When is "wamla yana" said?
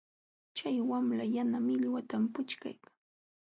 0.89-1.57